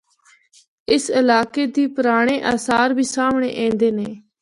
[0.93, 4.09] اس علاقے دی پرانڑے آثار بھی سامنڑے آندے نے۔